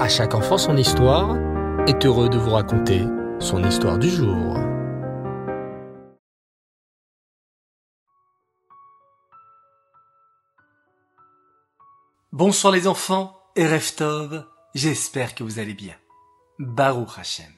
À 0.00 0.08
chaque 0.08 0.34
enfant 0.34 0.56
son 0.56 0.78
histoire 0.78 1.36
est 1.86 2.06
heureux 2.06 2.30
de 2.30 2.38
vous 2.38 2.52
raconter 2.52 3.02
son 3.38 3.62
histoire 3.62 3.98
du 3.98 4.08
jour. 4.08 4.56
Bonsoir 12.32 12.72
les 12.72 12.86
enfants 12.86 13.38
et 13.56 13.66
Reftov, 13.66 14.46
j'espère 14.74 15.34
que 15.34 15.44
vous 15.44 15.58
allez 15.58 15.74
bien. 15.74 15.96
Baruch 16.58 17.18
Hashem. 17.18 17.52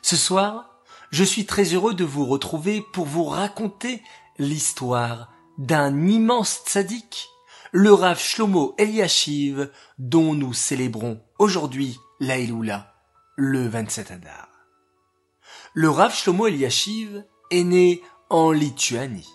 Ce 0.00 0.14
soir, 0.14 0.78
je 1.10 1.24
suis 1.24 1.44
très 1.44 1.74
heureux 1.74 1.94
de 1.94 2.04
vous 2.04 2.26
retrouver 2.26 2.84
pour 2.92 3.06
vous 3.06 3.24
raconter 3.24 4.00
l'histoire 4.38 5.32
d'un 5.58 6.06
immense 6.06 6.62
tzaddik, 6.66 7.26
le 7.72 7.92
Rav 7.92 8.20
Shlomo 8.20 8.76
Eliashiv, 8.78 9.72
dont 9.98 10.34
nous 10.34 10.52
célébrons 10.52 11.20
aujourd'hui 11.38 11.98
l'Aïloula, 12.20 12.94
le 13.36 13.66
27 13.66 14.10
Adar. 14.12 14.48
Le 15.74 15.90
Rav 15.90 16.14
Shlomo 16.14 16.46
Eliashiv 16.46 17.24
est 17.50 17.64
né 17.64 18.02
en 18.30 18.52
Lituanie. 18.52 19.28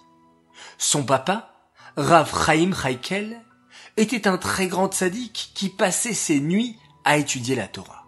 Son 0.77 1.03
papa, 1.03 1.53
Rav 1.97 2.31
Chaim 2.45 2.71
Chaikel, 2.73 3.41
était 3.97 4.27
un 4.27 4.37
très 4.37 4.67
grand 4.67 4.91
tzaddik 4.91 5.51
qui 5.53 5.69
passait 5.69 6.13
ses 6.13 6.39
nuits 6.39 6.77
à 7.03 7.17
étudier 7.17 7.55
la 7.55 7.67
Torah. 7.67 8.05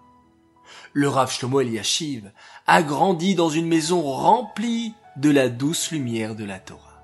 Le 0.93 1.09
Rav 1.09 1.31
Shlomo 1.31 1.61
Eliashiv 1.61 2.31
a 2.67 2.83
grandi 2.83 3.35
dans 3.35 3.49
une 3.49 3.67
maison 3.67 4.01
remplie 4.01 4.93
de 5.17 5.29
la 5.29 5.49
douce 5.49 5.91
lumière 5.91 6.35
de 6.35 6.45
la 6.45 6.59
Torah. 6.59 7.03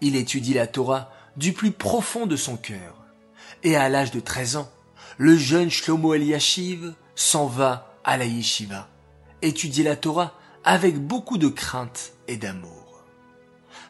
Il 0.00 0.16
étudie 0.16 0.54
la 0.54 0.66
Torah 0.66 1.10
du 1.36 1.52
plus 1.52 1.72
profond 1.72 2.26
de 2.26 2.36
son 2.36 2.56
cœur. 2.56 2.96
Et 3.62 3.76
à 3.76 3.88
l'âge 3.88 4.10
de 4.10 4.20
13 4.20 4.56
ans, 4.56 4.70
le 5.18 5.36
jeune 5.36 5.70
Shlomo 5.70 6.14
Eliashiv 6.14 6.94
s'en 7.14 7.46
va 7.46 7.94
à 8.04 8.16
la 8.16 8.24
yeshiva, 8.24 8.88
étudier 9.42 9.84
la 9.84 9.96
Torah 9.96 10.34
avec 10.64 10.98
beaucoup 10.98 11.38
de 11.38 11.48
crainte 11.48 12.12
et 12.28 12.36
d'amour. 12.36 13.04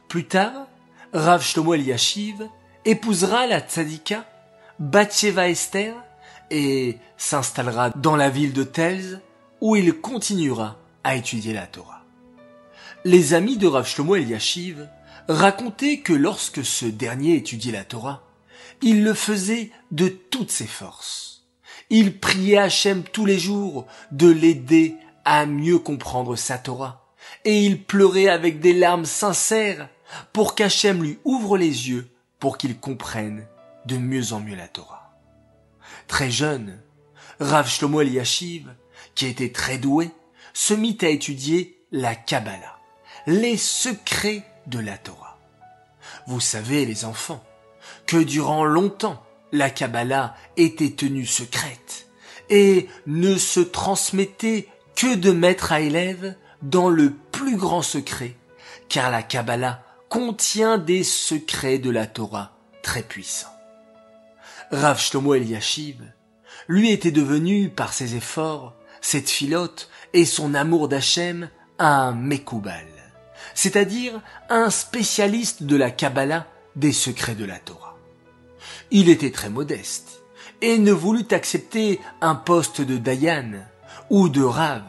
Plus 0.08 0.26
tard, 0.26 0.66
Rav 1.12 1.42
Shlomo 1.42 1.74
Eliashiv 1.74 2.48
épousera 2.84 3.46
la 3.46 3.60
tzadika 3.60 4.26
Batsheva 4.78 5.48
Esther 5.48 5.94
et 6.50 6.98
s'installera 7.16 7.90
dans 7.90 8.16
la 8.16 8.28
ville 8.28 8.52
de 8.52 8.64
Telz 8.64 9.20
où 9.60 9.76
il 9.76 9.94
continuera 9.94 10.76
à 11.04 11.16
étudier 11.16 11.52
la 11.52 11.66
Torah. 11.66 12.02
Les 13.04 13.34
amis 13.34 13.56
de 13.56 13.66
Rav 13.66 13.86
Shlomo 13.86 14.16
Eliashiv 14.16 14.88
racontaient 15.28 15.98
que 15.98 16.12
lorsque 16.12 16.64
ce 16.64 16.86
dernier 16.86 17.36
étudiait 17.36 17.72
la 17.72 17.84
Torah, 17.84 18.22
il 18.82 19.02
le 19.04 19.14
faisait 19.14 19.70
de 19.90 20.08
toutes 20.08 20.50
ses 20.50 20.66
forces. 20.66 21.44
Il 21.90 22.18
priait 22.18 22.58
Hachem 22.58 23.02
tous 23.02 23.26
les 23.26 23.38
jours 23.38 23.86
de 24.10 24.28
l'aider 24.28 24.96
à 25.24 25.46
mieux 25.46 25.78
comprendre 25.78 26.36
sa 26.36 26.58
Torah, 26.58 27.06
et 27.44 27.64
il 27.64 27.82
pleurait 27.82 28.28
avec 28.28 28.60
des 28.60 28.72
larmes 28.72 29.06
sincères 29.06 29.88
pour 30.32 30.54
qu'Hachem 30.54 31.02
lui 31.02 31.18
ouvre 31.24 31.56
les 31.56 31.88
yeux 31.88 32.08
pour 32.38 32.58
qu'il 32.58 32.78
comprenne 32.78 33.46
de 33.86 33.96
mieux 33.96 34.32
en 34.32 34.40
mieux 34.40 34.56
la 34.56 34.68
Torah. 34.68 35.14
Très 36.06 36.30
jeune, 36.30 36.78
Rav 37.40 37.68
Shlomo 37.68 38.00
Eliashiv, 38.00 38.72
qui 39.14 39.26
était 39.26 39.52
très 39.52 39.78
doué, 39.78 40.10
se 40.52 40.74
mit 40.74 40.98
à 41.02 41.08
étudier 41.08 41.78
la 41.90 42.14
Kabbalah, 42.14 42.78
les 43.26 43.56
secrets 43.56 44.44
de 44.66 44.78
la 44.78 44.98
Torah. 44.98 45.38
Vous 46.26 46.40
savez, 46.40 46.86
les 46.86 47.04
enfants, 47.04 47.42
que 48.06 48.16
durant 48.16 48.64
longtemps, 48.64 49.22
la 49.52 49.70
Kabbalah 49.70 50.34
était 50.56 50.90
tenue 50.90 51.26
secrète 51.26 52.08
et 52.50 52.88
ne 53.06 53.36
se 53.36 53.60
transmettait 53.60 54.68
que 54.96 55.14
de 55.14 55.30
maître 55.30 55.72
à 55.72 55.80
élève 55.80 56.34
dans 56.62 56.88
le 56.88 57.12
plus 57.32 57.56
grand 57.56 57.82
secret, 57.82 58.36
car 58.88 59.10
la 59.10 59.22
Kabbalah 59.22 59.82
contient 60.08 60.78
des 60.78 61.04
secrets 61.04 61.78
de 61.78 61.90
la 61.90 62.06
Torah 62.06 62.52
très 62.82 63.02
puissants. 63.02 63.48
Rav 64.70 65.00
Shlomo 65.00 65.34
Eliashiv, 65.34 66.02
lui 66.68 66.90
était 66.90 67.10
devenu, 67.10 67.68
par 67.68 67.92
ses 67.92 68.16
efforts, 68.16 68.74
cette 69.00 69.28
filote 69.28 69.90
et 70.12 70.24
son 70.24 70.54
amour 70.54 70.88
d'Hachem, 70.88 71.50
un 71.78 72.12
Mekoubal, 72.12 72.86
c'est-à-dire 73.54 74.20
un 74.48 74.70
spécialiste 74.70 75.64
de 75.64 75.76
la 75.76 75.90
Kabbalah 75.90 76.46
des 76.76 76.92
secrets 76.92 77.34
de 77.34 77.44
la 77.44 77.58
Torah. 77.58 77.93
Il 78.90 79.08
était 79.08 79.30
très 79.30 79.50
modeste 79.50 80.22
et 80.60 80.78
ne 80.78 80.92
voulut 80.92 81.26
accepter 81.30 82.00
un 82.20 82.34
poste 82.34 82.80
de 82.80 82.96
Dayan 82.96 83.52
ou 84.10 84.28
de 84.28 84.42
Rav. 84.42 84.82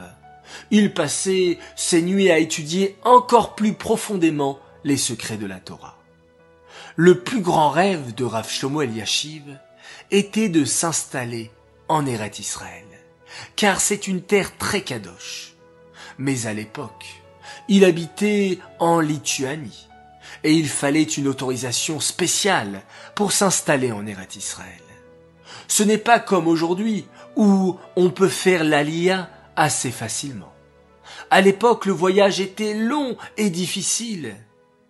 Il 0.71 0.93
passait 0.93 1.57
ses 1.75 2.01
nuits 2.01 2.31
à 2.31 2.37
étudier 2.37 2.97
encore 3.03 3.55
plus 3.55 3.73
profondément 3.73 4.59
les 4.83 4.97
secrets 4.97 5.37
de 5.37 5.45
la 5.45 5.59
Torah. 5.59 5.97
Le 6.95 7.19
plus 7.21 7.41
grand 7.41 7.69
rêve 7.69 8.13
de 8.15 8.23
Rav 8.23 8.49
Shlomo 8.49 8.81
Eliashiv 8.81 9.59
était 10.11 10.49
de 10.49 10.63
s'installer 10.63 11.51
en 11.87 12.05
Eret 12.05 12.31
Israël, 12.39 12.85
car 13.55 13.81
c'est 13.81 14.07
une 14.07 14.21
terre 14.21 14.57
très 14.57 14.81
kadosh. 14.81 15.55
Mais 16.17 16.45
à 16.45 16.53
l'époque, 16.53 17.21
il 17.67 17.83
habitait 17.83 18.59
en 18.79 18.99
Lituanie, 18.99 19.87
et 20.43 20.53
il 20.53 20.67
fallait 20.67 21.03
une 21.03 21.27
autorisation 21.27 21.99
spéciale 21.99 22.83
pour 23.15 23.31
s'installer 23.31 23.91
en 23.91 24.05
Eret 24.05 24.27
Israël. 24.35 24.81
Ce 25.67 25.83
n'est 25.83 25.97
pas 25.97 26.19
comme 26.19 26.47
aujourd'hui, 26.47 27.05
où 27.35 27.77
on 27.95 28.09
peut 28.09 28.29
faire 28.29 28.63
l'Alia 28.63 29.29
assez 29.55 29.91
facilement. 29.91 30.53
À 31.31 31.41
l'époque, 31.41 31.85
le 31.85 31.93
voyage 31.93 32.39
était 32.39 32.73
long 32.73 33.17
et 33.37 33.49
difficile, 33.49 34.35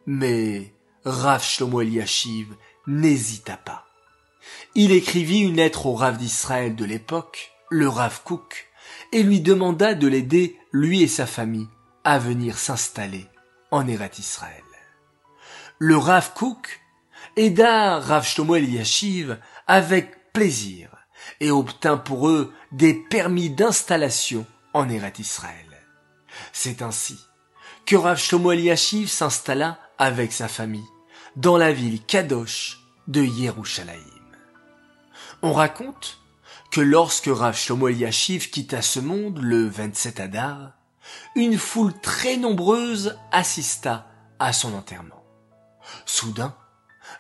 mais 0.06 0.74
Rav 1.06 1.44
Shlomo 1.44 1.82
Eliashiv 1.82 2.48
n'hésita 2.88 3.58
pas. 3.58 3.86
Il 4.76 4.92
écrivit 4.92 5.40
une 5.40 5.56
lettre 5.56 5.86
au 5.86 5.94
Rav 5.94 6.18
d'Israël 6.18 6.76
de 6.76 6.86
l'époque, 6.86 7.52
le 7.70 7.88
Rav 7.88 8.22
Kook, 8.24 8.68
et 9.12 9.24
lui 9.24 9.40
demanda 9.40 9.94
de 9.94 10.08
l'aider, 10.08 10.58
lui 10.72 11.02
et 11.02 11.08
sa 11.08 11.26
famille, 11.26 11.68
à 12.04 12.20
venir 12.20 12.58
s'installer 12.58 13.26
en 13.72 13.88
Eret 13.88 14.12
Israël. 14.20 14.65
Le 15.78 15.98
Rav 15.98 16.34
Kook 16.34 16.80
aida 17.36 18.00
Rav 18.00 18.26
Shlomo 18.26 18.56
Eliashiv 18.56 19.38
avec 19.68 20.32
plaisir 20.32 20.90
et 21.42 21.52
obtint 21.52 21.98
pour 21.98 22.30
eux 22.30 22.54
des 22.72 22.94
permis 22.94 23.50
d'installation 23.50 24.46
en 24.74 24.88
Eret 24.88 25.12
Israël. 25.20 25.84
C'est 26.54 26.82
ainsi 26.82 27.20
que 27.86 27.98
Rav 27.98 28.18
Shlomo 28.18 28.54
Eliashiv 28.54 29.10
s'installa 29.10 29.78
avec 29.98 30.32
sa 30.32 30.48
famille 30.48 30.88
dans 31.36 31.58
la 31.58 31.74
ville 31.74 32.02
Kadosh 32.06 32.80
de 33.10 33.22
Yerushalayim. 33.22 34.00
On 35.42 35.52
raconte 35.52 36.22
que 36.72 36.80
lorsque 36.80 37.30
Rav 37.30 37.58
Shlomo 37.58 37.90
Eliashiv 37.90 38.50
quitta 38.50 38.82
ce 38.82 39.02
monde 39.02 39.40
le 39.40 39.68
27 39.68 40.22
Adar, 40.22 40.72
une 41.36 41.58
foule 41.58 42.00
très 42.00 42.38
nombreuse 42.38 43.18
assista 43.34 44.08
à 44.40 44.54
son 44.54 44.74
enterrement. 44.74 45.25
Soudain, 46.06 46.56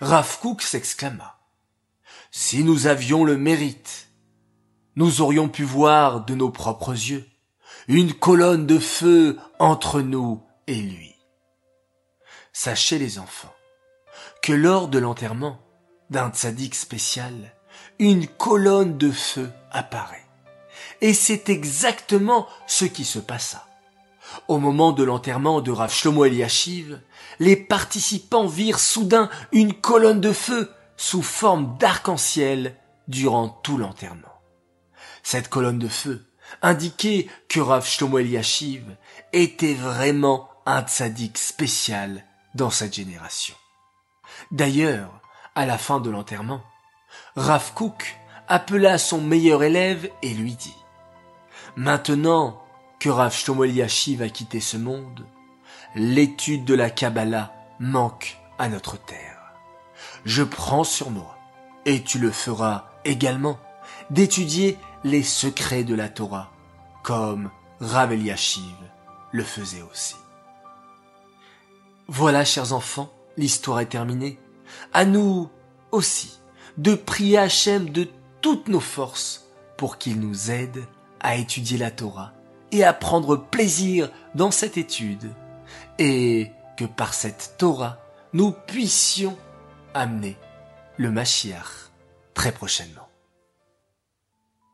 Rav 0.01 0.39
Kook 0.39 0.61
s'exclama. 0.61 1.39
Si 2.31 2.63
nous 2.63 2.87
avions 2.87 3.23
le 3.23 3.37
mérite, 3.37 4.09
nous 4.95 5.21
aurions 5.21 5.49
pu 5.49 5.63
voir 5.63 6.25
de 6.25 6.35
nos 6.35 6.49
propres 6.49 6.91
yeux 6.91 7.25
une 7.87 8.13
colonne 8.13 8.65
de 8.65 8.79
feu 8.79 9.37
entre 9.59 10.01
nous 10.01 10.43
et 10.67 10.75
lui. 10.75 11.15
Sachez 12.53 12.97
les 12.97 13.19
enfants 13.19 13.53
que 14.41 14.53
lors 14.53 14.87
de 14.87 14.99
l'enterrement 14.99 15.59
d'un 16.09 16.29
tzaddik 16.29 16.75
spécial, 16.75 17.33
une 17.99 18.27
colonne 18.27 18.97
de 18.97 19.11
feu 19.11 19.51
apparaît. 19.71 20.25
Et 21.01 21.13
c'est 21.13 21.49
exactement 21.49 22.47
ce 22.67 22.85
qui 22.85 23.05
se 23.05 23.19
passa. 23.19 23.65
Au 24.47 24.57
moment 24.57 24.91
de 24.91 25.03
l'enterrement 25.03 25.61
de 25.61 25.71
Rav 25.71 25.91
Shlomo 25.91 26.25
Eliashiv, 26.25 27.01
les 27.39 27.55
participants 27.55 28.47
virent 28.47 28.79
soudain 28.79 29.29
une 29.51 29.73
colonne 29.73 30.21
de 30.21 30.31
feu 30.31 30.71
sous 30.97 31.21
forme 31.21 31.77
d'arc-en-ciel 31.77 32.75
durant 33.07 33.49
tout 33.49 33.77
l'enterrement. 33.77 34.21
Cette 35.23 35.49
colonne 35.49 35.79
de 35.79 35.87
feu 35.87 36.25
indiquait 36.61 37.27
que 37.49 37.59
Rav 37.59 37.85
Shlomo 37.85 38.19
Eliashiv 38.19 38.95
était 39.33 39.73
vraiment 39.73 40.49
un 40.65 40.81
tzaddik 40.81 41.37
spécial 41.37 42.23
dans 42.53 42.69
cette 42.69 42.95
génération. 42.95 43.55
D'ailleurs, 44.51 45.21
à 45.55 45.65
la 45.65 45.77
fin 45.77 45.99
de 45.99 46.09
l'enterrement, 46.09 46.61
Rav 47.35 47.73
Kook 47.73 48.17
appela 48.47 48.97
son 48.97 49.21
meilleur 49.21 49.63
élève 49.63 50.09
et 50.21 50.33
lui 50.33 50.53
dit 50.53 50.75
Maintenant 51.75 52.64
que 53.05 53.11
Rav 53.11 53.35
Shlomo 53.35 53.65
Eliashiv 53.65 54.23
a 54.23 54.29
quitté 54.29 54.59
ce 54.59 54.77
monde, 54.77 55.27
l'étude 55.93 56.65
de 56.65 56.73
la 56.73 56.89
Kabbalah 56.89 57.53
manque 57.77 58.39
à 58.57 58.67
notre 58.67 58.97
terre. 58.97 59.53
Je 60.25 60.41
prends 60.41 60.83
sur 60.83 61.11
moi, 61.11 61.37
et 61.85 62.01
tu 62.01 62.17
le 62.17 62.31
feras 62.31 62.89
également, 63.03 63.59
d'étudier 64.09 64.79
les 65.03 65.21
secrets 65.21 65.83
de 65.83 65.93
la 65.93 66.09
Torah, 66.09 66.51
comme 67.03 67.51
Rav 67.79 68.11
Eliashiv 68.11 68.73
le 69.31 69.43
faisait 69.43 69.83
aussi. 69.83 70.15
Voilà, 72.07 72.43
chers 72.43 72.73
enfants, 72.73 73.13
l'histoire 73.37 73.81
est 73.81 73.85
terminée. 73.85 74.39
À 74.93 75.05
nous 75.05 75.51
aussi 75.91 76.39
de 76.77 76.95
prier 76.95 77.37
Hachem 77.37 77.91
de 77.91 78.07
toutes 78.41 78.67
nos 78.67 78.79
forces 78.79 79.45
pour 79.77 79.99
qu'il 79.99 80.19
nous 80.19 80.49
aide 80.49 80.87
à 81.19 81.35
étudier 81.35 81.77
la 81.77 81.91
Torah 81.91 82.34
et 82.75 82.83
à 82.83 82.93
prendre 82.93 83.37
plaisir 83.37 84.09
dans 84.33 84.51
cette 84.51 84.77
étude 84.77 85.31
et 85.97 86.51
que 86.77 86.85
par 86.85 87.13
cette 87.13 87.55
Torah, 87.57 87.99
nous 88.33 88.51
puissions 88.51 89.37
amener 89.93 90.37
le 90.97 91.09
Mashiach 91.09 91.91
très 92.33 92.51
prochainement. 92.51 93.07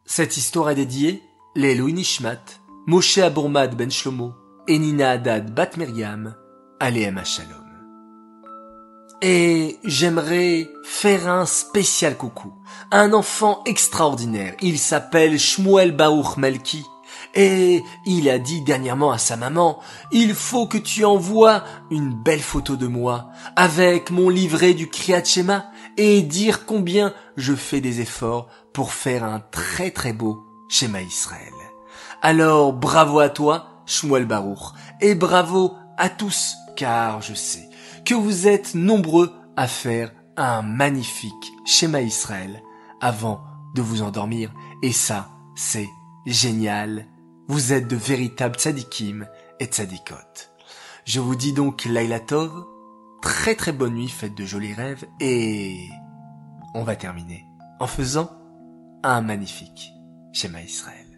Cette 0.06 0.36
histoire 0.36 0.71
est 0.71 0.75
dédiée 0.75 1.21
les 1.56 1.80
Nishmat, 1.80 2.42
Moshe 2.88 3.19
Abourmad 3.19 3.75
ben 3.75 3.92
Shlomo 3.92 4.33
et 4.68 4.80
Nina 4.80 5.12
Haddad 5.12 5.54
bat 5.54 5.69
Miriam, 5.77 6.36
Aleem 6.80 7.24
Shalom. 7.24 7.57
Et 9.21 9.77
j'aimerais 9.83 10.68
faire 10.83 11.30
un 11.30 11.45
spécial 11.45 12.18
coucou 12.18 12.51
un 12.92 13.13
enfant 13.13 13.62
extraordinaire. 13.65 14.56
Il 14.62 14.77
s'appelle 14.77 15.39
Shmuel 15.39 15.95
Baruch 15.95 16.38
Melki. 16.38 16.83
Et 17.33 17.83
il 18.06 18.30
a 18.30 18.39
dit 18.39 18.62
dernièrement 18.62 19.12
à 19.12 19.18
sa 19.18 19.38
maman, 19.38 19.80
il 20.12 20.33
faut 20.33 20.68
que 20.68 20.78
tu 20.78 21.06
envoies 21.06 21.63
une 21.89 22.13
belle 22.13 22.42
photo 22.42 22.75
de 22.75 22.88
moi 22.88 23.30
avec 23.56 24.12
mon 24.12 24.30
livret 24.30 24.74
du 24.74 24.89
Kriyat 24.89 25.24
Shema 25.24 25.72
et 25.98 26.22
dire 26.22 26.66
combien 26.66 27.13
je 27.38 27.54
fais 27.54 27.80
des 27.80 28.01
efforts 28.01 28.48
pour 28.74 28.92
faire 28.94 29.24
un 29.24 29.39
très 29.39 29.92
très 29.92 30.13
beau 30.13 30.45
Shema 30.69 31.01
Israël. 31.01 31.54
Alors 32.22 32.74
bravo 32.74 33.19
à 33.19 33.30
toi, 33.30 33.83
Shmuel 33.86 34.25
Baruch, 34.25 34.74
et 35.00 35.16
bravo 35.16 35.75
à 35.98 36.10
tous, 36.10 36.56
car 36.75 37.22
je 37.22 37.33
sais 37.33 37.69
que 38.06 38.13
vous 38.13 38.48
êtes 38.48 38.75
nombreux 38.75 39.31
à 39.56 39.68
faire 39.68 40.12
un 40.38 40.62
magnifique 40.62 41.54
schéma 41.66 42.01
Israël 42.01 42.62
avant 43.00 43.42
de 43.75 43.81
vous 43.81 44.01
endormir. 44.01 44.51
Et 44.81 44.92
ça, 44.92 45.30
c'est 45.56 45.89
génial. 46.25 47.07
Vous 47.51 47.74
êtes 47.74 47.89
de 47.89 47.98
véritables 47.98 48.56
tzadikim 48.56 49.27
et 49.59 49.65
tzadikot. 49.65 50.15
Je 51.03 51.19
vous 51.19 51.36
dis 51.36 51.51
donc 51.51 51.83
Laila 51.83 52.21
Tov, 52.21 52.65
très 53.21 53.56
très 53.56 53.74
bonne 53.74 53.95
nuit, 53.95 54.07
faites 54.07 54.33
de 54.33 54.45
jolis 54.45 54.74
rêves 54.74 55.03
et 55.19 55.89
on 56.74 56.83
va 56.83 56.95
terminer 56.95 57.44
en 57.81 57.88
faisant 57.88 58.31
un 59.03 59.19
magnifique 59.19 59.92
schéma 60.31 60.62
Israël. 60.62 61.10